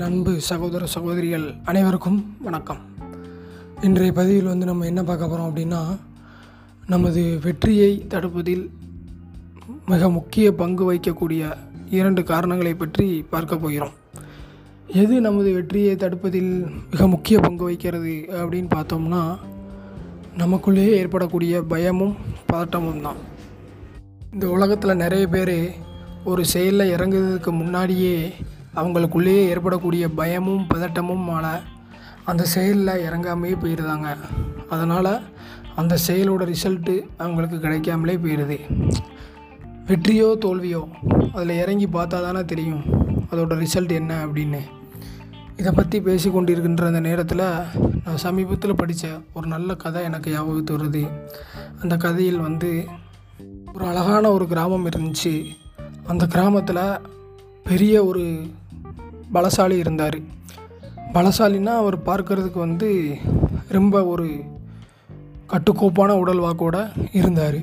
நண்பு 0.00 0.06
அன்பு 0.06 0.40
சகோதர 0.48 0.86
சகோதரிகள் 0.86 1.44
அனைவருக்கும் 1.64 2.18
வணக்கம். 2.42 2.80
இன்றைய 3.86 4.12
பதிவில் 4.12 4.50
வந்து 4.50 4.66
நம்ம 4.66 4.84
என்ன 4.84 5.02
பார்க்க 5.02 5.28
போகிறோம் 5.28 5.48
அப்படின்னா 5.48 5.80
நமது 6.86 7.22
வெற்றியை 7.44 8.06
தடுப்பதில் 8.08 8.64
மிக 9.86 10.10
முக்கிய 10.16 10.52
பங்கு 10.52 10.84
வகிக்கக்கூடிய 10.88 11.50
இரண்டு 11.90 12.22
காரணங்களை 12.22 12.74
பற்றி 12.74 13.06
பார்க்க 13.30 13.56
போகிறோம். 13.56 13.94
எது 15.02 15.20
நமது 15.20 15.52
வெற்றியை 15.54 15.94
தடுப்பதில் 15.94 16.52
மிக 16.90 17.08
முக்கிய 17.14 17.38
பங்கு 17.46 17.64
வகிக்கிறது 17.68 18.14
அப்படின்னு 18.42 18.70
பார்த்தோம்னா 18.76 19.22
நமக்குள்ளேயே 20.42 20.92
ஏற்படக்கூடிய 21.00 21.62
பயமும் 21.62 22.14
பதட்டமும் 22.52 23.02
தான். 23.08 23.16
இந்த 24.32 24.46
உலகத்தில் 24.48 25.00
நிறைய 25.04 25.26
பேர் 25.26 25.56
ஒரு 26.24 26.44
செயலில் 26.44 26.94
இறங்குறதுக்கு 26.96 27.52
முன்னாடியே 27.62 28.14
அவங்களுக்குள்ளேயே 28.74 29.46
ஏற்படக்கூடிய 29.46 30.08
பயமும் 30.08 30.66
பதட்டமுமான 30.74 31.46
அந்த 32.24 32.44
செயலில் 32.44 33.10
இறங்காமையே 33.10 33.56
போயிடுதாங்க 33.62 34.16
அதனால் 34.68 35.20
அந்த 35.76 35.96
செயலோட 36.06 36.54
ரிசல்ட்டு 36.54 37.02
அவங்களுக்கு 37.16 37.60
கிடைக்காமலே 37.60 38.16
போயிடுது 38.16 38.58
வெற்றியோ 39.86 40.38
தோல்வியோ 40.44 40.88
அதில் 41.32 41.60
இறங்கி 41.60 41.86
பார்த்தா 41.86 42.18
தானே 42.20 42.44
தெரியும் 42.44 42.82
அதோட 43.30 43.64
ரிசல்ட் 43.64 43.92
என்ன 43.92 44.26
அப்படின்னு. 44.26 44.60
இதை 45.56 45.72
பற்றி 45.72 46.00
பேசி 46.00 46.28
கொண்டிருக்கின்ற 46.28 46.86
அந்த 46.86 47.00
நேரத்தில் 47.00 47.44
நான் 48.04 48.16
சமீபத்தில் 48.16 48.74
படித்த 48.74 49.08
ஒரு 49.32 49.46
நல்ல 49.46 49.74
கதை 49.74 50.02
எனக்கு 50.02 50.30
ஞாபகத்து 50.30 50.78
வருது. 50.78 51.08
அந்த 51.82 51.96
கதையில் 51.96 52.38
வந்து 52.38 52.86
ஒரு 53.74 53.86
அழகான 53.86 54.30
ஒரு 54.30 54.46
கிராமம் 54.46 54.86
இருந்துச்சு. 54.86 55.46
அந்த 56.06 56.26
கிராமத்தில் 56.26 57.00
பெரிய 57.68 58.04
ஒரு 58.04 58.22
பலசாலி 59.34 59.76
இருந்தார். 59.78 60.18
பலசாலின்னா 61.12 61.72
அவர் 61.82 61.98
பார்க்கறதுக்கு 61.98 62.58
வந்து 62.58 63.16
ரொம்ப 63.68 64.04
ஒரு 64.04 64.40
கட்டுக்கோப்பான 65.48 66.08
உடல் 66.08 66.40
வாக்கோட 66.40 66.90
இருந்தார். 67.12 67.58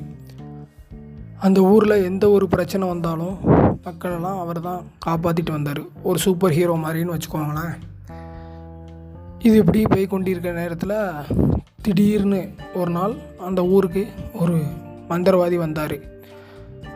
அந்த 1.38 1.60
ஊரில் 1.60 2.04
எந்த 2.04 2.30
ஒரு 2.30 2.48
பிரச்சனை 2.48 2.88
வந்தாலும் 2.88 3.36
மக்களெல்லாம் 3.84 4.38
அவர் 4.38 4.60
தான் 4.60 4.82
காப்பாற்றிட்டு 5.06 5.50
வந்தார். 5.50 5.82
ஒரு 6.02 6.18
சூப்பர் 6.18 6.52
ஹீரோ 6.52 6.74
மாதிரின்னு 6.74 7.16
வச்சுக்கோங்களேன். 7.16 7.74
இது 9.38 9.56
இப்படி 9.58 9.82
போய் 9.82 10.06
கொண்டிருக்கிற 10.06 10.54
நேரத்தில் 10.54 10.98
திடீர்னு 11.82 12.48
ஒரு 12.74 12.90
நாள் 12.90 13.14
அந்த 13.38 13.64
ஊருக்கு 13.66 14.06
ஒரு 14.34 14.62
மந்திரவாதி 15.08 15.56
வந்தார். 15.56 15.96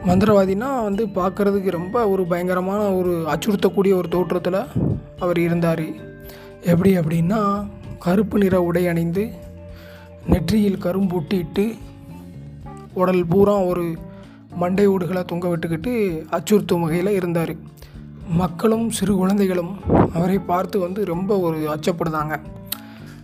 மந்திரவாதினா 0.06 0.68
வந்து 0.82 1.06
பார்க்குறதுக்கு 1.06 1.70
ரொம்ப 1.70 2.08
ஒரு 2.08 2.22
பயங்கரமான 2.24 2.82
ஒரு 2.92 3.12
அச்சுறுத்தக்கூடிய 3.32 3.94
ஒரு 3.94 4.08
தோற்றத்தில் 4.08 4.60
அவர் 5.18 5.38
இருந்தார். 5.38 5.86
எப்படி 6.60 6.98
அப்படின்னா 6.98 7.66
கருப்பு 7.98 8.38
நிற 8.38 8.62
உடை 8.62 8.86
அணிந்து 8.86 9.30
நெற்றியில் 10.26 10.82
கரும்பூட்டிட்டு 10.82 11.64
உடல் 12.94 13.26
பூரா 13.26 13.56
ஒரு 13.58 13.84
மண்டை 14.54 14.86
ஓடுகளை 14.86 15.24
தொங்க 15.24 15.48
விட்டுக்கிட்டு 15.48 15.92
அச்சுறுத்தும் 16.30 16.80
வகையில் 16.80 17.10
இருந்தார். 17.10 17.54
மக்களும் 18.26 18.90
சிறு 18.90 19.14
குழந்தைகளும் 19.14 19.72
அவரை 20.14 20.38
பார்த்து 20.38 20.78
வந்து 20.78 21.04
ரொம்ப 21.04 21.38
ஒரு 21.38 21.58
அச்சப்படுதாங்க. 21.74 22.34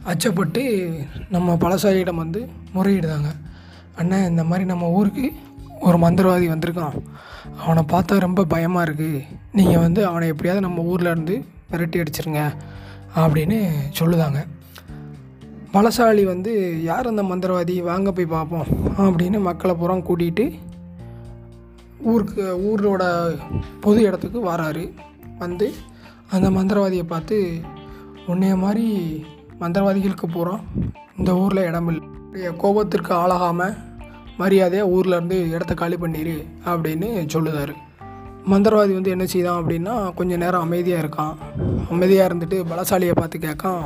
அச்சப்பட்டு 0.07 0.63
நம்ம 1.31 1.55
பலசாலியிடம் 1.55 2.23
வந்து 2.23 2.49
முறையிடுதாங்க. 2.75 3.31
அண்ணன் 3.97 4.29
இந்த 4.29 4.45
மாதிரி 4.45 4.65
நம்ம 4.67 4.89
ஊருக்கு 4.89 5.33
ஒரு 5.87 5.99
மந்திரவாதி 6.05 6.47
வந்திருக்கான். 6.53 6.97
அவனை 7.63 7.83
பார்த்தா 7.93 8.15
ரொம்ப 8.27 8.45
பயமாக 8.53 8.87
இருக்குது 8.87 9.25
நீங்கள் 9.59 9.83
வந்து 9.85 10.01
அவனை 10.11 10.27
எப்படியாவது 10.33 10.67
நம்ம 10.67 10.85
ஊரில் 10.93 11.13
இருந்து 11.13 11.35
விரட்டி 11.73 12.01
அடிச்சிருங்க 12.03 12.43
அப்படின்னு 13.23 13.59
சொல்லுதாங்க. 13.99 14.41
பலசாலி 15.75 16.23
வந்து 16.33 16.53
யார் 16.89 17.11
அந்த 17.11 17.23
மந்திரவாதி? 17.31 17.75
வாங்க 17.91 18.11
போய் 18.17 18.35
பார்ப்போம் 18.35 18.69
அப்படின்னு 19.07 19.39
மக்களை 19.49 19.75
புறம் 19.83 20.07
கூட்டிகிட்டு 20.09 20.47
ஊருக்கு 22.11 22.45
ஊரோட 22.69 23.05
பொது 23.85 23.99
இடத்துக்கு 24.09 24.41
வராரு. 24.51 24.85
வந்து 25.43 25.67
அந்த 26.37 26.49
மந்திரவாதியை 26.59 27.07
பார்த்து 27.15 27.37
உன்னைய 28.33 28.55
மாதிரி 28.63 28.87
மந்திரவாதிகளுக்கு 29.63 30.29
போகிறோம் 30.37 30.63
இந்த 31.19 31.31
ஊரில் 31.43 31.67
இடமில்லை. 31.71 32.07
கோபத்திற்கு 32.63 33.13
ஆளாகாமல் 33.23 33.77
மரியாதையாக 34.39 34.91
ஊரில் 34.91 35.13
இருந்து 35.13 35.51
இடத்த 35.51 35.75
காலி 35.75 35.97
பண்ணிடு 35.97 36.35
அப்படின்னு 36.71 37.09
சொல்லுதார். 37.35 37.75
மந்திரவாதி 38.51 38.93
வந்து 38.99 39.11
என்ன 39.11 39.27
செய்தான் 39.27 39.61
அப்படின்னா 39.63 40.15
கொஞ்சம் 40.15 40.39
நேரம் 40.39 40.65
அமைதியாக 40.67 41.03
இருக்கான். 41.05 41.35
அமைதியாக 41.91 42.29
இருந்துட்டு 42.29 42.59
பலசாலியை 42.71 43.15
பார்த்து 43.15 43.39
கேட்கான் 43.39 43.85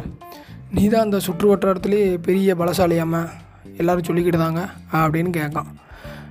நீ 0.71 0.89
தான் 0.89 1.07
அந்த 1.07 1.19
சுற்று 1.19 1.47
வட்டாரத்துலேயே 1.53 2.19
பெரிய 2.23 2.55
பலசாலியாம 2.55 3.23
எல்லோரும் 3.77 4.09
சொல்லிக்கிட்டு 4.09 4.43
தாங்க 4.45 4.63
அப்படின்னு 4.93 5.31
கேட்கான். 5.31 5.71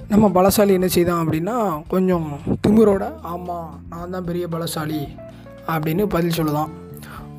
நம்ம 0.07 0.27
பலசாலி 0.27 0.71
என்ன 0.71 0.87
செய்தான் 0.87 1.23
அப்படின்னா 1.23 1.55
கொஞ்சம் 1.87 2.29
திமிரோட 2.67 3.03
ஆமாம் 3.21 3.83
நான் 3.89 4.09
தான் 4.09 4.27
பெரிய 4.29 4.47
பலசாலி 4.47 5.01
அப்படின்னு 5.67 6.05
பதில் 6.05 6.37
சொல்லுதான். 6.37 6.71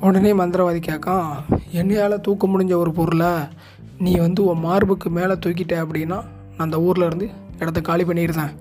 உடனே 0.01 0.33
மந்திரவாதி 0.33 0.79
கேட்கான் 0.79 1.31
என்னையால் 1.73 2.21
தூக்க 2.21 2.47
முடிஞ்ச 2.47 2.75
ஒரு 2.75 2.91
பொருளை 2.91 3.31
நீ 3.97 4.13
வந்து 4.17 4.45
உன் 4.45 4.63
மார்புக்கு 4.65 5.09
மேலே 5.09 5.33
தூக்கிட்ட 5.33 5.73
அப்படின்னா 5.83 6.19
நான் 6.61 6.71
அந்த 6.71 6.81
ஊரில் 6.81 7.05
இருந்து 7.05 7.29
இடத்த 7.59 7.81
காலி 7.81 8.03
பண்ணியிருந்தேன் 8.03 8.51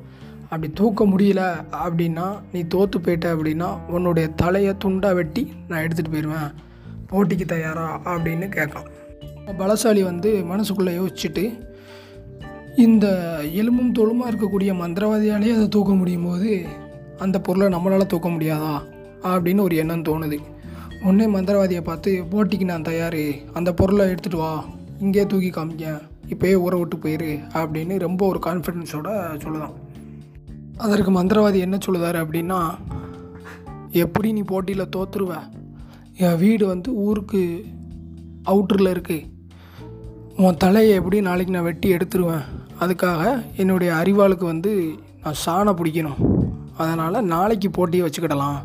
அப்படி 0.42 0.72
தூக்க 0.72 1.06
முடியல 1.06 1.64
அப்படின்னா 1.84 2.38
நீ 2.52 2.60
தோற்று 2.60 3.00
போயிட்ட 3.00 3.24
அப்படின்னா 3.24 3.78
உன்னுடைய 3.88 4.28
தலையை 4.28 4.74
துண்டாக 4.84 5.14
வெட்டி 5.14 5.52
நான் 5.68 5.80
எடுத்துகிட்டு 5.80 6.12
போயிடுவேன் 6.12 6.54
போட்டிக்கு 7.10 7.44
தயாரா 7.44 8.00
அப்படின்னு 8.04 8.48
கேட்கான். 8.48 8.82
பலசாலி 9.58 10.02
வந்து 10.02 10.44
மனசுக்குள்ளே 10.50 11.00
யோசிச்சுட்டு 11.00 11.68
இந்த 12.76 13.06
எலும்பும் 13.52 13.94
தோலுமாக 13.94 14.28
இருக்கக்கூடிய 14.28 14.74
மந்திரவாதியாலேயே 14.74 15.54
அதை 15.54 15.68
தூக்க 15.68 15.94
முடியும் 15.94 16.24
போது 16.24 16.66
அந்த 17.18 17.40
பொருளை 17.40 17.78
நம்மளால் 17.78 18.06
தூக்க 18.06 18.28
முடியாதா? 18.28 18.82
அப்படின்னு 19.22 19.60
ஒரு 19.60 19.76
எண்ணம் 19.76 20.02
தோணுது. 20.02 20.38
உடனே 21.02 21.26
மந்திரவாதியை 21.26 21.80
பார்த்து 21.80 22.24
போட்டிக்கு 22.30 22.64
நான் 22.64 22.82
தயார். 22.82 23.22
அந்த 23.52 23.72
பொருளை 23.72 24.06
எடுத்துகிட்டு 24.06 24.36
வா. 24.36 24.64
இங்கே 25.00 25.26
தூக்கி 25.26 25.50
காமிக்க 25.50 26.00
இப்போயே 26.28 26.54
ஊற 26.54 26.78
விட்டு 26.78 26.96
போயிரு 26.96 27.40
அப்படின்னு 27.54 27.98
ரொம்ப 27.98 28.26
ஒரு 28.26 28.38
கான்ஃபிடென்ஸோட 28.46 29.40
சொல்லலாம் 29.40 29.72
அதற்கு 30.76 31.10
மந்திரவாதி 31.10 31.58
என்ன 31.58 31.78
சொல்லுதார் 31.86 32.24
அப்படின்னா 32.24 32.74
எப்படி 33.90 34.32
நீ 34.32 34.40
போட்டியில் 34.40 34.88
தோற்றுருவ 34.96 35.42
என் 36.16 36.38
வீடு 36.38 36.66
வந்து 36.66 36.94
ஊருக்கு 36.94 37.64
அவுட்டரில் 38.44 38.92
இருக்குது 38.92 39.28
உன் 40.36 40.56
தலையை 40.56 40.94
எப்படி 40.94 41.20
நாளைக்கு 41.20 41.52
நான் 41.52 41.62
வெட்டி 41.62 41.92
எடுத்துருவேன்? 41.92 42.44
அதுக்காக 42.80 43.44
என்னுடைய 43.56 43.92
அறிவாளுக்கு 43.92 44.44
வந்து 44.44 44.94
நான் 45.22 45.34
சாணை 45.46 45.70
பிடிக்கணும். 45.70 46.48
அதனால் 46.76 47.24
நாளைக்கு 47.24 47.70
போட்டியை 47.70 48.06
வச்சுக்கிடலாம். 48.06 48.56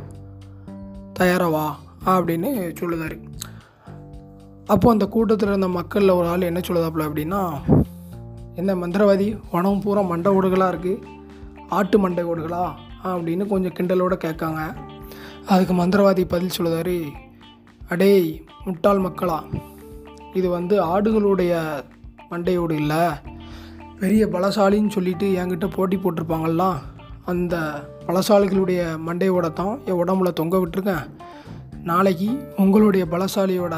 தயாராவா 1.13 1.79
அப்படின்னு 2.05 2.75
சொல்லுதார். 2.81 3.17
அப்போ 4.67 4.91
அந்த 4.91 5.05
கூட்டத்தில் 5.05 5.47
இருந்த 5.47 5.67
மக்களில் 5.67 6.09
ஒரு 6.09 6.27
ஆள் 6.27 6.41
என்ன 6.41 6.59
சொல்லுதாப்புல 6.59 7.05
அப்படின்னா 7.07 7.41
என்ன 8.55 8.75
மந்திரவாதி? 8.75 9.27
உணவு 9.51 9.79
பூரா 9.79 10.01
மண்டை 10.01 10.35
ஓடுகளாக 10.35 10.73
இருக்குது 10.73 11.01
ஆட்டு 11.69 11.99
மண்டை 11.99 12.23
ஓடுகளா? 12.23 12.63
அப்படின்னு 13.03 13.47
கொஞ்சம் 13.47 13.73
கிண்டலோடு 13.73 14.15
கேட்காங்க. 14.25 14.61
அதுக்கு 15.45 15.73
மந்திரவாதி 15.73 16.23
பதில் 16.27 16.55
சொல்லுதாரு 16.57 16.97
அடேய் 17.89 18.43
முட்டாள் 18.65 19.01
மக்களா 19.01 19.39
இது 20.33 20.49
வந்து 20.49 20.75
ஆடுகளுடைய 20.83 21.53
மண்டையோடு 22.31 22.71
இல்லை. 22.71 23.03
பெரிய 23.99 24.25
பலசாலின்னு 24.25 24.89
சொல்லிட்டு 24.89 25.27
என்கிட்ட 25.35 25.67
போட்டி 25.75 25.97
போட்டிருப்பாங்கள்ல 25.97 26.63
அந்த 27.25 27.55
பலசாலிகளுடைய 28.07 28.81
மண்டையோட 29.07 29.53
தான் 29.53 29.79
என் 29.85 30.03
உடம்புல 30.03 30.33
தொங்க 30.33 30.57
விட்டுருக்கேன். 30.57 31.05
நாளைக்கு 31.83 32.29
உங்களுடைய 32.57 33.05
பலசாலியோட 33.11 33.75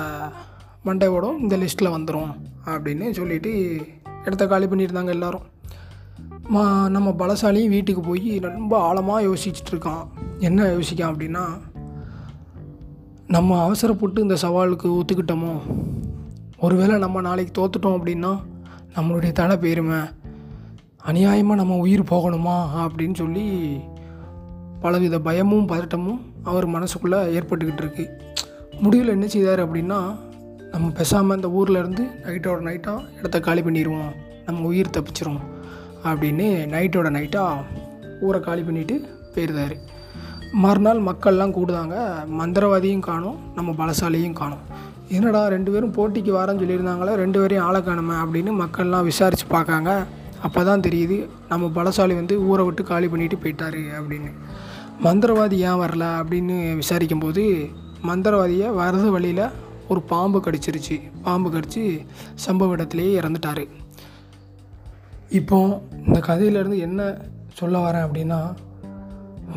மண்டையோடும் 0.87 1.39
இந்த 1.39 1.57
லிஸ்ட்டில் 1.57 1.93
வந்துடும் 1.93 2.31
அப்படின்னு 2.65 3.11
சொல்லிட்டு 3.11 3.77
இடத்த 4.25 4.47
காலி 4.47 4.65
பண்ணியிருந்தாங்க 4.65 5.05
எல்லோரும். 5.05 5.41
மா 6.47 6.89
நம்ம 6.89 7.09
பலசாலியும் 7.09 7.69
வீட்டுக்கு 7.69 8.01
போய் 8.01 8.37
ரொம்ப 8.39 8.79
ஆழமாக 8.79 9.25
யோசிச்சுட்ருக்கான் 9.25 10.07
என்ன 10.37 10.63
யோசிக்கான் 10.63 11.13
அப்படின்னா 11.13 11.45
நம்ம 13.27 13.63
அவசரப்பட்டு 13.63 14.21
இந்த 14.21 14.35
சவாலுக்கு 14.41 14.99
ஒத்துக்கிட்டோமோ? 14.99 15.53
ஒருவேளை 16.59 16.97
நம்ம 16.97 17.21
நாளைக்கு 17.21 17.51
தோத்துட்டோம் 17.53 17.95
அப்படின்னா 17.97 18.37
நம்மளுடைய 18.95 19.31
தலை 19.31 19.57
போயிருமே 19.57 19.99
அநியாயமாக 21.05 21.55
நம்ம 21.55 21.75
உயிர் 21.75 22.01
போகணுமா 22.01 22.55
அப்படின்னு 22.75 23.15
சொல்லி 23.15 23.77
பலவித 24.79 25.19
பயமும் 25.19 25.67
பதட்டமும் 25.67 26.19
அவர் 26.43 26.69
மனசுக்குள்ளே 26.69 27.19
ஏற்பட்டுக்கிட்டு 27.37 27.77
இருக்கு. 27.77 28.09
முடிவில் 28.81 29.07
என்ன 29.07 29.27
செய்தார் 29.27 29.71
அப்படின்னா 29.71 30.17
நம்ம 30.73 30.87
பேசாமல் 30.97 31.37
இந்த 31.39 31.49
ஊரில் 31.59 31.79
இருந்து 31.81 32.03
நைட்டோட 32.23 32.59
நைட்டாக 32.67 33.05
இடத்த 33.19 33.37
காலி 33.47 33.61
பண்ணிடுவோம். 33.67 34.11
நம்ம 34.47 34.65
உயிர் 34.71 34.95
தப்பிச்சிரும் 34.97 35.41
அப்படின்னு 36.09 36.47
நைட்டோட 36.73 37.07
நைட்டாக 37.17 37.63
ஊரை 38.27 38.39
காலி 38.47 38.61
பண்ணிவிட்டு 38.67 38.95
போயிருந்தார். 39.35 39.75
மறுநாள் 40.63 40.99
மக்கள்லாம் 41.07 41.55
கூடுதாங்க 41.57 41.95
மந்திரவாதியும் 42.39 43.07
காணும் 43.09 43.39
நம்ம 43.57 43.73
பலசாலியும் 43.79 44.37
காணும். 44.41 44.63
என்னடா 45.17 45.41
ரெண்டு 45.55 45.69
பேரும் 45.73 45.93
போட்டிக்கு 45.97 46.31
வரேன்னு 46.37 46.61
சொல்லியிருந்தாங்களே 46.61 47.13
ரெண்டு 47.23 47.37
பேரையும் 47.41 47.65
ஆளை 47.67 47.81
காணுமே 47.87 48.15
அப்படின்னு 48.23 48.53
மக்கள்லாம் 48.63 49.07
விசாரித்து 49.09 49.45
பார்க்காங்க. 49.55 49.91
அப்போ 50.47 50.61
தான் 50.69 50.83
தெரியுது 50.87 51.17
நம்ம 51.51 51.69
பலசாலி 51.77 52.15
வந்து 52.21 52.35
ஊரை 52.49 52.63
விட்டு 52.65 52.83
காலி 52.91 53.07
பண்ணிட்டு 53.13 53.37
போயிட்டாரு 53.43 53.83
அப்படின்னு. 53.99 54.31
மந்திரவாதி 55.05 55.57
ஏன் 55.69 55.81
வரல 55.83 56.05
அப்படின்னு 56.19 56.55
விசாரிக்கும்போது 56.81 57.43
மந்திரவாதியை 58.09 58.67
வரது 58.81 59.07
வழியில் 59.15 59.45
ஒரு 59.87 60.01
பாம்பு 60.01 60.39
கடிச்சிருச்சு. 60.39 60.97
பாம்பு 61.23 61.51
கடித்து 61.51 61.83
சம்பவ 62.47 62.75
இடத்துலையே 62.77 63.11
இறந்துட்டார். 63.21 63.63
இப்போ 65.29 65.57
இந்த 66.05 66.19
கதையிலேருந்து 66.27 66.77
என்ன 66.77 67.01
சொல்ல 67.53 67.77
வரேன் 67.85 68.05
அப்படின்னா 68.07 68.39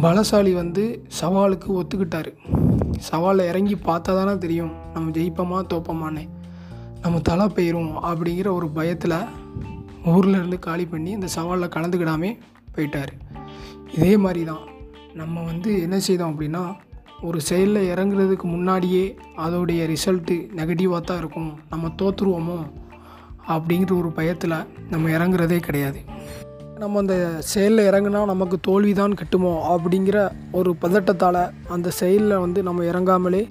பலசாலி 0.02 0.52
வந்து 0.54 0.84
சவாலுக்கு 1.20 1.68
ஒத்துக்கிட்டாரு. 1.80 2.32
சவாலில் 3.10 3.48
இறங்கி 3.48 3.74
பார்த்தா 3.74 4.12
தானே 4.18 4.34
தெரியும் 4.38 4.72
நம்ம 4.94 5.10
ஜெயிப்போமா 5.10 5.58
தோப்போமான்னு. 5.72 6.24
நம்ம 7.02 7.20
தலை 7.20 7.46
பெயரும் 7.48 7.92
அப்படிங்கிற 8.02 8.48
ஒரு 8.52 8.68
பயத்தில் 8.68 9.16
ஊரில் 10.04 10.34
இருந்து 10.34 10.58
காலி 10.58 10.84
பண்ணி 10.86 11.10
இந்த 11.10 11.28
சவாலில் 11.36 11.74
கலந்துக்கிடாமே 11.74 12.30
போயிட்டார். 12.74 13.12
இதே 13.94 14.16
மாதிரி 14.16 14.44
தான் 14.44 14.64
நம்ம 15.14 15.42
வந்து 15.42 15.70
என்ன 15.82 16.00
செய்தோம் 16.00 16.32
அப்படின்னா 16.32 16.62
ஒரு 17.28 17.38
செயலில் 17.48 17.88
இறங்குறதுக்கு 17.92 18.46
முன்னாடியே 18.52 19.04
அதோடைய 19.44 19.80
ரிசல்ட்டு 19.92 20.36
நெகட்டிவாக 20.58 21.00
தான் 21.00 21.20
இருக்கும். 21.22 21.50
நம்ம 21.72 21.90
தோற்றுருவோமோ 22.00 22.58
அப்படிங்கிற 23.54 23.92
ஒரு 24.02 24.10
பயத்தில் 24.18 24.54
நம்ம 24.92 25.10
இறங்குறதே 25.16 25.58
கிடையாது. 25.66 26.00
நம்ம 26.82 26.98
அந்த 27.02 27.16
செயலில் 27.52 27.88
இறங்குனா 27.90 28.20
நமக்கு 28.30 28.56
தோல்வி 28.68 28.92
தான் 29.00 29.16
கட்டுமோ? 29.20 29.54
அப்படிங்கிற 29.72 30.18
ஒரு 30.58 30.70
பதட்டத்தால் 30.82 31.42
அந்த 31.74 31.88
செயலில் 32.00 32.42
வந்து 32.44 32.62
நம்ம 32.68 32.84
இறங்காமலே 32.90 33.42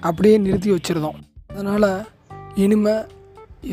அப்படியே 0.00 0.36
நிறுத்தி 0.46 0.70
வச்சுருந்தோம். 0.74 1.18
அதனால் 1.52 1.90
இனிமே 2.64 2.96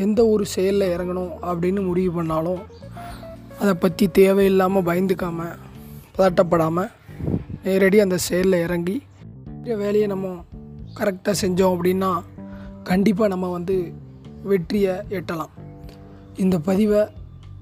எந்த 0.04 0.20
ஒரு 0.34 0.44
செயலில் 0.54 0.92
இறங்கணும் 0.94 1.32
அப்படின்னு 1.48 1.82
முடிவு 1.88 2.12
பண்ணாலும் 2.18 2.62
அதை 3.60 3.74
பற்றி 3.74 4.06
தேவையில்லாமல் 4.20 4.86
பயந்துக்காமல் 4.88 5.54
பதட்டப்படாமல் 6.16 6.90
நேரடி 7.66 8.00
அந்த 8.04 8.16
செயலில் 8.28 8.64
இறங்கி 8.66 8.96
இந்த 9.66 9.76
வேலையை 9.76 10.06
நம்ம 10.06 10.44
கரெக்டாக 10.96 11.34
செஞ்சோம் 11.40 11.72
அப்படின்னா 11.74 12.22
கண்டிப்பாக 12.82 13.28
நம்ம 13.28 13.50
வந்து 13.50 13.92
வெற்றியை 14.42 14.92
எட்டலாம். 15.08 15.50
இந்த 16.36 16.58
பதிவை 16.58 17.08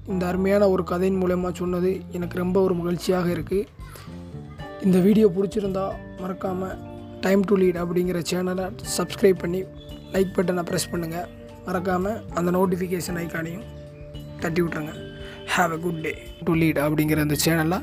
இந்த 0.07 0.27
அருமையான 0.27 0.69
ஒரு 0.69 0.83
கதையின் 0.83 1.21
மூலயமா 1.21 1.53
சொன்னது 1.53 2.01
எனக்கு 2.11 2.37
ரொம்ப 2.37 2.61
ஒரு 2.61 2.73
மகிழ்ச்சியாக 2.73 3.29
இருக்குது 3.29 3.67
இந்த 4.83 4.99
வீடியோ 4.99 5.27
பிடிச்சிருந்தா 5.27 5.91
மறக்காமல் 6.19 6.77
டைம் 7.21 7.41
டு 7.41 7.57
லீட் 7.57 7.75
அப்படிங்கிற 7.75 8.21
சேனலை 8.31 8.71
சப்ஸ்கிரைப் 8.97 9.39
பண்ணி 9.39 9.63
லைக் 10.13 10.35
பட்டனை 10.35 10.63
ப்ரெஸ் 10.63 10.91
பண்ணுங்கள் 10.91 11.27
மறக்காமல் 11.65 12.23
அந்த 12.33 12.51
நோட்டிஃபிகேஷன் 12.51 13.17
ஐக்கானையும் 13.17 13.65
தட்டி 14.39 14.61
விட்ருங்க 14.61 14.93
have 15.55 15.71
a 15.71 15.77
good 15.77 16.01
day 16.01 16.13
to 16.43 16.53
lead 16.53 16.77
அப்படிங்கிற 16.77 17.19
அந்த 17.19 17.35
சேனலை 17.45 17.81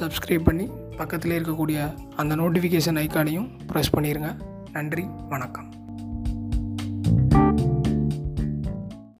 சப்ஸ்கிரைப் 0.00 0.44
பண்ணி 0.44 0.68
பக்கத்தில் 0.96 1.32
இருக்கக்கூடிய 1.32 1.94
அந்த 2.16 2.36
நோட்டிஃபிகேஷன் 2.36 2.98
ஐக்கானையும் 2.98 3.48
ப்ரெஸ் 3.72 3.94
பண்ணிடுங்க 3.96 4.30
நன்றி 4.72 5.04
வணக்கம். 5.28 5.68